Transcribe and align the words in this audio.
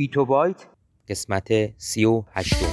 بیتو 0.00 0.24
بایت 0.24 0.66
قسمت 1.08 1.78
سی 1.78 2.04
و 2.04 2.22
هشتم 2.32 2.66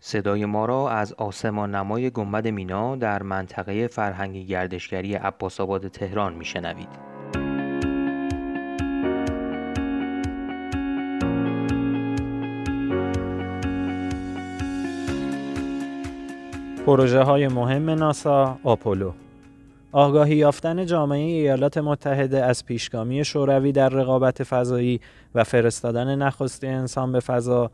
صدای 0.00 0.44
ما 0.44 0.66
را 0.66 0.90
از 0.90 1.12
آسمان 1.12 1.74
نمای 1.74 2.10
گنبد 2.10 2.48
مینا 2.48 2.96
در 2.96 3.22
منطقه 3.22 3.86
فرهنگی 3.86 4.46
گردشگری 4.46 5.14
عباس 5.14 5.60
آباد 5.60 5.88
تهران 5.88 6.34
میشنوید. 6.34 7.07
پروژه 16.88 17.22
های 17.22 17.48
مهم 17.48 17.90
ناسا 17.90 18.58
آپولو 18.64 19.12
آگاهی 19.92 20.36
یافتن 20.36 20.86
جامعه 20.86 21.18
ایالات 21.18 21.78
متحده 21.78 22.44
از 22.44 22.64
پیشگامی 22.64 23.24
شوروی 23.24 23.72
در 23.72 23.88
رقابت 23.88 24.42
فضایی 24.42 25.00
و 25.34 25.44
فرستادن 25.44 26.14
نخستین 26.14 26.70
انسان 26.70 27.12
به 27.12 27.20
فضا 27.20 27.70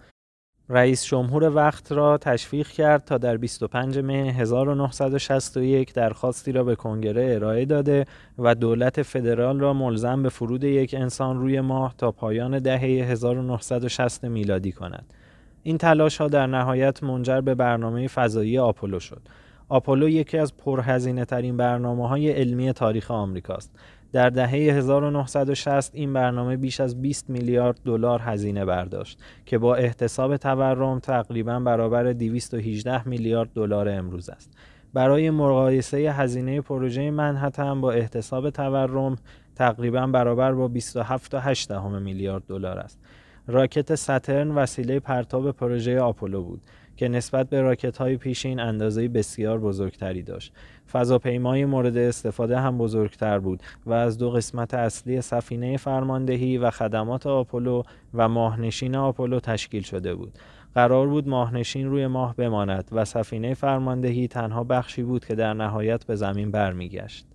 رئیس 0.69 1.05
جمهور 1.05 1.57
وقت 1.57 1.93
را 1.93 2.19
تشویق 2.19 2.69
کرد 2.69 3.05
تا 3.05 3.19
در 3.19 3.37
25 3.37 3.99
مه 3.99 4.13
1961 4.13 5.95
درخواستی 5.95 6.53
را 6.53 6.65
به 6.65 6.77
کنگره 6.77 7.35
ارائه 7.35 7.65
داده 7.65 8.05
و 8.39 8.55
دولت 8.55 9.03
فدرال 9.03 9.61
را 9.61 9.73
ملزم 9.73 10.23
به 10.23 10.29
فرود 10.29 10.65
یک 10.65 10.95
انسان 10.95 11.39
روی 11.39 11.61
ماه 11.61 11.95
تا 11.99 12.13
پایان 12.13 12.59
دهه 12.59 12.81
1960 12.81 14.25
میلادی 14.25 14.73
کند. 14.73 15.07
این 15.67 15.79
تلاش 15.79 16.21
ها 16.21 16.29
در 16.29 16.47
نهایت 16.47 17.03
منجر 17.03 17.41
به 17.41 17.55
برنامه 17.55 18.09
فضایی 18.09 18.59
آپولو 18.59 19.01
شد. 19.01 19.23
آپولو 19.69 20.09
یکی 20.09 20.39
از 20.39 20.57
پرهزینه 20.57 21.25
ترین 21.25 21.57
برنامه 21.57 22.09
های 22.09 22.31
علمی 22.31 22.73
تاریخ 22.73 23.11
آمریکاست 23.11 23.71
در 24.13 24.31
دهه 24.31 24.51
1960 24.51 25.95
این 25.95 26.13
برنامه 26.13 26.57
بیش 26.57 26.81
از 26.81 27.03
20 27.03 27.31
میلیارد 27.31 27.81
دلار 27.85 28.21
هزینه 28.23 28.65
برداشت 28.65 29.19
که 29.47 29.59
با 29.59 29.75
احتساب 29.75 30.37
تورم 30.37 30.99
تقریبا 30.99 31.61
برابر 31.61 32.13
218 32.13 33.09
میلیارد 33.09 33.49
دلار 33.55 33.89
امروز 33.89 34.29
است. 34.29 34.51
برای 34.93 35.31
مقایسه 35.31 35.97
هزینه 35.97 36.61
پروژه 36.61 37.11
منحتن 37.11 37.81
با 37.81 37.93
احتساب 37.93 38.51
تورم 38.51 39.17
تقریبا 39.57 40.07
برابر 40.07 40.53
با 40.53 40.71
27.8 40.75 41.71
میلیارد 42.03 42.43
دلار 42.49 42.79
است. 42.79 42.99
راکت 43.47 43.95
ساترن 43.95 44.51
وسیله 44.51 45.01
پرتاب 45.01 45.51
پروژه 45.51 46.01
آپولو 46.01 46.43
بود 46.43 46.63
که 46.97 47.09
نسبت 47.09 47.49
به 47.49 47.61
راکت 47.61 47.97
های 47.97 48.17
پیشین 48.17 48.61
اندازه 48.61 49.09
بسیار 49.09 49.59
بزرگتری 49.61 50.23
داشت. 50.23 50.53
فضاپیمای 50.93 51.65
مورد 51.65 51.97
استفاده 51.97 52.61
هم 52.61 52.79
بزرگتر 52.79 53.39
بود 53.39 53.63
و 53.87 53.93
از 53.93 54.19
دو 54.19 54.31
قسمت 54.31 54.75
اصلی 54.75 55.21
سفینه 55.21 55.77
فرماندهی 55.77 56.59
و 56.59 56.71
خدمات 56.71 57.27
آپولو 57.27 57.83
و 58.15 58.29
ماهنشین 58.29 58.97
آپولو 58.97 59.41
تشکیل 59.41 59.83
شده 59.83 60.15
بود. 60.15 60.39
قرار 60.75 61.07
بود 61.07 61.29
ماهنشین 61.29 61.91
روی 61.91 62.07
ماه 62.07 62.37
بماند 62.37 62.89
و 62.93 63.05
سفینه 63.05 63.55
فرماندهی 63.55 64.29
تنها 64.29 64.65
بخشی 64.65 65.03
بود 65.03 65.25
که 65.25 65.35
در 65.35 65.55
نهایت 65.55 66.05
به 66.07 66.17
زمین 66.17 66.51
برمیگشت. 66.51 67.27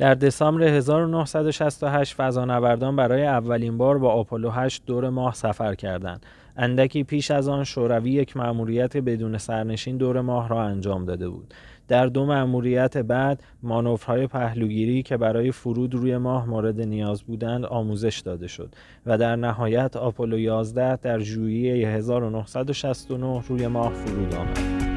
در 0.00 0.14
دسامبر 0.14 0.62
1968 0.62 2.14
فضانوردان 2.14 2.96
برای 2.96 3.26
اولین 3.26 3.78
بار 3.78 3.98
با 3.98 4.12
آپولو 4.12 4.50
8 4.50 4.82
دور 4.86 5.08
ماه 5.10 5.34
سفر 5.34 5.74
کردند. 5.74 6.26
اندکی 6.56 7.04
پیش 7.04 7.30
از 7.30 7.48
آن 7.48 7.64
شوروی 7.64 8.10
یک 8.10 8.36
مأموریت 8.36 8.96
بدون 8.96 9.38
سرنشین 9.38 9.96
دور 9.96 10.20
ماه 10.20 10.48
را 10.48 10.62
انجام 10.62 11.04
داده 11.04 11.28
بود. 11.28 11.54
در 11.88 12.06
دو 12.06 12.26
مأموریت 12.26 12.96
بعد 12.98 13.42
مانورهای 13.62 14.26
پهلوگیری 14.26 15.02
که 15.02 15.16
برای 15.16 15.52
فرود 15.52 15.94
روی 15.94 16.16
ماه 16.16 16.46
مورد 16.48 16.80
نیاز 16.80 17.22
بودند 17.22 17.64
آموزش 17.64 18.20
داده 18.20 18.46
شد 18.46 18.74
و 19.06 19.18
در 19.18 19.36
نهایت 19.36 19.96
آپولو 19.96 20.38
11 20.38 20.96
در 20.96 21.18
ژوئیه 21.18 21.88
1969 21.88 23.42
روی 23.48 23.66
ماه 23.66 23.92
فرود 23.92 24.34
آمد. 24.34 24.89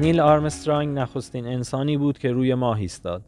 نیل 0.00 0.20
آرمسترانگ 0.20 0.98
نخستین 0.98 1.46
انسانی 1.46 1.96
بود 1.96 2.18
که 2.18 2.32
روی 2.32 2.54
ماه 2.54 2.78
ایستاد. 2.78 3.22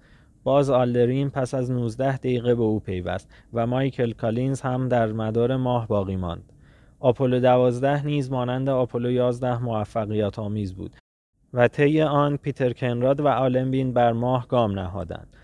باز 0.44 0.70
آلدرین 0.70 1.30
پس 1.30 1.54
از 1.54 1.70
19 1.70 2.16
دقیقه 2.16 2.54
به 2.54 2.62
او 2.62 2.80
پیوست 2.80 3.28
و 3.52 3.66
مایکل 3.66 4.12
کالینز 4.12 4.60
هم 4.60 4.88
در 4.88 5.12
مدار 5.12 5.56
ماه 5.56 5.86
باقی 5.86 6.16
ماند. 6.16 6.52
آپولو 7.00 7.40
12 7.40 8.06
نیز 8.06 8.30
مانند 8.30 8.68
آپولو 8.68 9.10
11 9.10 9.62
موفقیت 9.62 10.38
آمیز 10.38 10.74
بود 10.74 10.96
و 11.54 11.68
طی 11.68 12.02
آن 12.02 12.36
پیتر 12.36 12.72
کنراد 12.72 13.20
و 13.20 13.28
آلن 13.28 13.60
بین 13.60 13.92
بر 13.92 14.12
ماه 14.12 14.48
گام 14.48 14.72
نهادند. 14.72 15.36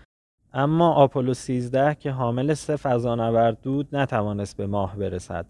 اما 0.53 0.93
آپولو 0.93 1.33
13 1.33 1.95
که 1.95 2.11
حامل 2.11 2.53
سه 2.53 2.75
فضانورد 2.75 3.61
بود 3.61 3.95
نتوانست 3.95 4.57
به 4.57 4.67
ماه 4.67 4.95
برسد 4.95 5.45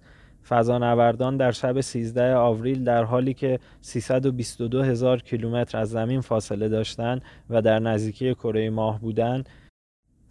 فضانوردان 0.49 1.37
در 1.37 1.51
شب 1.51 1.81
13 1.81 2.35
آوریل 2.35 2.83
در 2.83 3.03
حالی 3.03 3.33
که 3.33 3.59
322 3.81 4.83
هزار 4.83 5.21
کیلومتر 5.21 5.77
از 5.77 5.89
زمین 5.89 6.21
فاصله 6.21 6.69
داشتند 6.69 7.21
و 7.49 7.61
در 7.61 7.79
نزدیکی 7.79 8.33
کره 8.33 8.69
ماه 8.69 8.99
بودند 8.99 9.49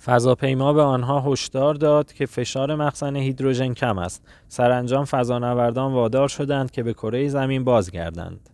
فضاپیما 0.05 0.73
به 0.73 0.83
آنها 0.83 1.21
هشدار 1.21 1.75
داد 1.75 2.13
که 2.13 2.27
فشار 2.27 2.75
مخزن 2.75 3.17
هیدروژن 3.17 3.75
کم 3.75 3.99
است. 3.99 4.23
سرانجام 4.49 5.05
فضانوردان 5.05 5.93
وادار 5.93 6.29
شدند 6.29 6.71
که 6.71 6.83
به 6.83 6.93
کره 6.93 7.29
زمین 7.29 7.65
بازگردند. 7.65 8.51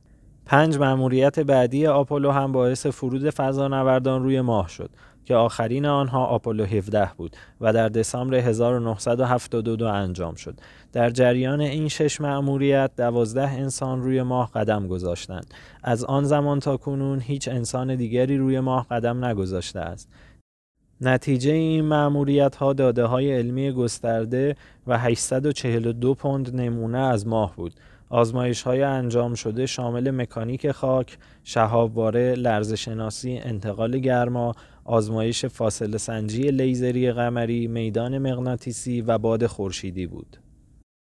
پنج 0.47 0.79
مأموریت 0.79 1.41
بعدی 1.41 1.87
آپولو 1.87 2.31
هم 2.31 2.53
باعث 2.53 2.87
فرود 2.87 3.31
فضانوردان 3.31 4.23
روی 4.23 4.41
ماه 4.41 4.69
شد. 4.69 4.91
که 5.25 5.35
آخرین 5.35 5.87
آنها 5.87 6.25
آپولو 6.25 6.65
17 6.65 7.11
بود 7.17 7.37
و 7.61 7.73
در 7.73 7.89
دسامبر 7.89 8.37
1972 8.37 9.87
انجام 9.87 10.35
شد. 10.35 10.55
در 10.93 11.11
جریان 11.11 11.61
این 11.61 11.89
شش 11.89 12.21
مأموریت 12.21 12.91
دوازده 12.97 13.49
انسان 13.49 14.03
روی 14.03 14.23
ماه 14.23 14.51
قدم 14.55 14.89
گذاشتند. 14.89 15.55
از 15.83 16.05
آن 16.05 16.25
زمان 16.25 16.61
تا 16.61 16.77
کنون 16.77 17.21
هیچ 17.21 17.49
انسان 17.49 17.97
دیگری 17.97 18.37
روی 18.39 18.61
ماه 18.61 18.87
قدم 18.91 19.25
نگذاشته 19.25 19.81
است. 19.81 20.09
نتیجه 21.01 21.53
این 21.53 21.85
مأموریت 21.85 22.57
ها 22.57 22.73
داده 22.73 23.05
های 23.05 23.33
علمی 23.33 23.73
گسترده 23.73 24.57
و 24.87 24.99
842 24.99 26.15
پوند 26.15 26.61
نمونه 26.61 26.99
از 26.99 27.27
ماه 27.27 27.57
بود. 27.57 27.73
آزمایش 28.13 28.63
های 28.63 28.83
انجام 28.83 29.35
شده 29.35 29.67
شامل 29.67 30.11
مکانیک 30.11 30.71
خاک، 30.71 31.19
شهابواره، 31.45 32.35
لرزشناسی، 32.35 33.41
انتقال 33.45 33.99
گرما، 33.99 34.55
آزمایش 34.85 35.45
فاصله 35.47 35.99
سنجی 35.99 36.43
لیزری 36.43 37.13
قمری، 37.13 37.67
میدان 37.67 38.19
مغناطیسی 38.19 39.01
و 39.01 39.19
باد 39.19 39.47
خورشیدی 39.47 40.07
بود. 40.07 40.37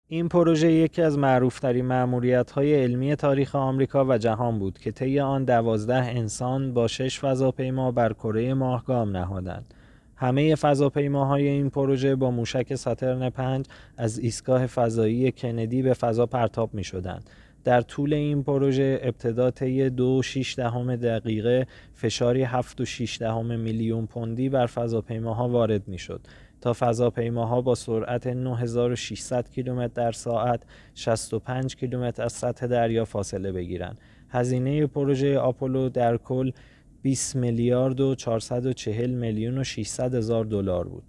این 0.08 0.28
پروژه 0.30 0.72
یکی 0.72 1.02
از 1.02 1.18
معروفترین 1.18 1.86
معمولیت 1.86 2.52
های 2.52 2.84
علمی 2.84 3.16
تاریخ 3.16 3.56
آمریکا 3.56 4.06
و 4.06 4.18
جهان 4.18 4.60
بود 4.60 4.80
که 4.80 4.92
طی 4.92 5.20
آن 5.20 5.44
دوازده 5.44 5.96
انسان 5.96 6.74
با 6.74 6.88
شش 6.88 7.20
فضاپیما 7.20 7.92
بر 7.92 8.14
کره 8.14 8.54
ماه 8.54 8.86
گام 8.86 9.18
نهادند. 9.18 9.74
همه 10.22 10.56
فضاپیماهای 10.56 11.48
این 11.48 11.70
پروژه 11.70 12.16
با 12.16 12.32
موشک 12.32 12.76
ساترن 12.76 13.30
5 13.30 13.66
از 13.98 14.20
ایستگاه 14.20 14.68
فضایی 14.68 15.32
کندی 15.32 15.82
به 15.82 15.94
فضا 15.94 16.26
پرتاب 16.26 16.74
می 16.74 16.84
شدند. 16.84 17.30
در 17.64 17.82
طول 17.82 18.14
این 18.14 18.44
پروژه 18.44 19.00
ابتدا 19.04 19.52
طی 19.52 19.90
دو 19.90 20.22
دهم 20.58 20.96
دقیقه 20.96 21.68
فشاری 21.94 22.44
7 22.44 22.82
دهم 23.20 23.60
میلیون 23.60 24.06
پوندی 24.06 24.50
بر 24.50 24.66
فضاپیماها 24.66 25.50
وارد 25.50 25.88
می 25.88 25.98
شد 25.98 26.22
تا 26.62 26.74
فضاپیماها 26.74 27.62
با 27.62 27.76
سرعت 27.76 28.28
9600 28.28 29.50
کیلومتر 29.50 29.94
در 29.94 30.12
ساعت 30.12 30.62
65 30.96 31.76
کیلومتر 31.76 32.24
از 32.24 32.34
سطح 32.34 32.68
دریا 32.68 33.06
فاصله 33.06 33.52
بگیرند. 33.52 34.00
هزینه 34.30 34.88
پروژه 34.88 35.40
آپولو 35.40 35.90
در 35.90 36.18
کل 36.18 36.52
20 37.02 37.36
میلیارد 37.36 38.00
و 38.00 38.16
440 38.16 39.10
میلیون 39.10 39.58
و 39.58 39.64
600 39.64 40.16
هزار 40.16 40.46
دلار 40.46 40.88
بود. 40.88 41.04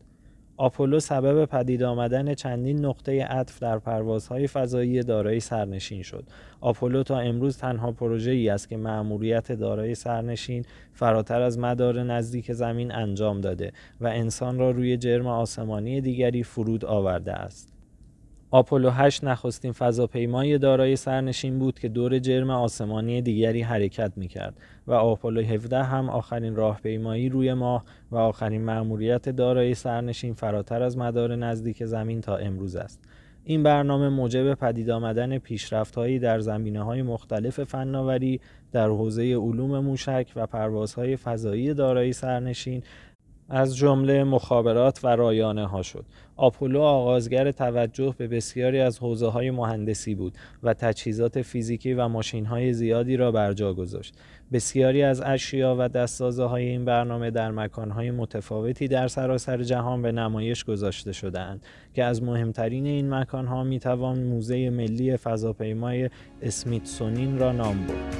آپولو 0.57 1.01
سبب 1.01 1.45
پدید 1.45 1.83
آمدن 1.83 2.35
چندین 2.35 2.85
نقطه 2.85 3.25
عطف 3.25 3.59
در 3.59 3.79
پروازهای 3.79 4.47
فضایی 4.47 5.03
دارای 5.03 5.41
سرنشین 5.41 6.03
شد. 6.03 6.25
آپولو 6.61 7.03
تا 7.03 7.19
امروز 7.19 7.59
تنها 7.59 7.93
پروژه 7.93 8.31
ای 8.31 8.49
است 8.49 8.69
که 8.69 8.77
مأموریت 8.77 9.53
دارای 9.53 9.95
سرنشین 9.95 10.65
فراتر 10.93 11.43
از 11.43 11.59
مدار 11.59 12.03
نزدیک 12.03 12.53
زمین 12.53 12.93
انجام 12.93 13.41
داده 13.41 13.73
و 14.01 14.07
انسان 14.07 14.59
را 14.59 14.71
روی 14.71 14.97
جرم 14.97 15.27
آسمانی 15.27 16.01
دیگری 16.01 16.43
فرود 16.43 16.85
آورده 16.85 17.33
است. 17.33 17.80
آپولو 18.53 18.91
8 18.91 19.25
نخستین 19.25 19.73
فضاپیمای 19.73 20.59
دارای 20.59 20.97
سرنشین 20.97 21.59
بود 21.59 21.79
که 21.79 21.89
دور 21.89 22.19
جرم 22.19 22.51
آسمانی 22.51 23.23
دیگری 23.23 23.63
حرکت 23.63 24.13
می‌کرد 24.17 24.61
و 24.87 24.93
آپولو 24.93 25.43
17 25.43 25.83
هم 25.83 26.09
آخرین 26.09 26.57
راهپیمایی 26.57 27.29
روی 27.29 27.55
ماه 27.55 27.85
و 28.11 28.17
آخرین 28.17 28.65
مأموریت 28.65 29.29
دارای 29.29 29.75
سرنشین 29.75 30.35
فراتر 30.35 30.83
از 30.83 30.99
مدار 30.99 31.37
نزدیک 31.37 31.85
زمین 31.85 32.21
تا 32.21 32.37
امروز 32.37 32.77
است. 32.77 33.01
این 33.45 33.63
برنامه 33.63 34.09
موجب 34.09 34.55
پدید 34.55 34.91
آمدن 34.91 35.39
پیشرفت‌هایی 35.39 36.19
در 36.19 36.41
زمینه‌های 36.41 37.03
مختلف 37.03 37.65
فناوری 37.65 38.41
در 38.73 38.89
حوزه 38.89 39.23
علوم 39.23 39.79
موشک 39.79 40.33
و 40.37 40.47
پروازهای 40.47 41.17
فضایی 41.17 41.75
دارای 41.75 42.13
سرنشین 42.13 42.83
از 43.51 43.77
جمله 43.77 44.25
مخابرات 44.25 45.01
و 45.05 45.09
رایانه 45.09 45.67
ها 45.67 45.83
شد. 45.83 46.05
آپولو 46.37 46.81
آغازگر 46.81 47.51
توجه 47.51 48.15
به 48.19 48.29
بسیاری 48.29 48.81
از 48.81 48.99
حوزه 48.99 49.29
های 49.29 49.51
مهندسی 49.51 50.15
بود 50.15 50.35
و 50.63 50.75
تجهیزات 50.75 51.43
فیزیکی 51.43 51.95
و 51.95 52.09
ماشین 52.09 52.47
های 52.47 52.73
زیادی 52.73 53.17
را 53.17 53.33
بر 53.33 53.53
جا 53.53 53.75
گذاشت. 53.75 54.15
بسیاری 54.53 55.03
از 55.03 55.21
اشیا 55.21 55.77
و 55.79 55.89
دستازه 55.89 56.45
های 56.45 56.65
این 56.65 56.85
برنامه 56.85 57.31
در 57.31 57.51
مکان 57.51 57.91
های 57.91 58.11
متفاوتی 58.11 58.89
در 58.89 59.09
سراسر 59.09 59.63
جهان 59.63 60.03
به 60.03 60.13
نمایش 60.13 60.65
گذاشته 60.65 61.13
شدهاند 61.13 61.67
که 61.95 62.05
از 62.05 62.23
مهمترین 62.23 62.87
این 62.87 63.15
مکان 63.15 63.47
ها 63.47 63.65
می 63.65 63.79
توان 63.79 64.23
موزه 64.23 64.71
ملی 64.71 65.17
فضاپیمای 65.17 66.11
اسمیتسونین 66.43 67.39
را 67.39 67.53
نام 67.53 67.87
برد. 67.87 68.20